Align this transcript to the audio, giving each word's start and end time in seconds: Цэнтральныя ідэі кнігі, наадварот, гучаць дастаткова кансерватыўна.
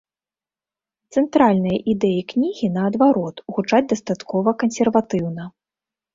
Цэнтральныя 1.13 1.77
ідэі 1.93 2.21
кнігі, 2.33 2.71
наадварот, 2.79 3.45
гучаць 3.59 3.83
дастаткова 3.93 4.57
кансерватыўна. 4.67 5.49